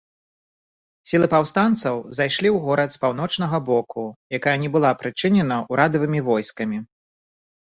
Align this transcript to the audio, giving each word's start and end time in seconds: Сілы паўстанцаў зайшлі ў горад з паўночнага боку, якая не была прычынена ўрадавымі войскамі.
Сілы 1.09 1.27
паўстанцаў 1.33 1.95
зайшлі 2.19 2.49
ў 2.55 2.63
горад 2.65 2.89
з 2.95 2.99
паўночнага 3.03 3.57
боку, 3.69 4.03
якая 4.39 4.57
не 4.65 4.69
была 4.77 4.91
прычынена 5.03 5.57
ўрадавымі 5.75 6.19
войскамі. 6.33 6.77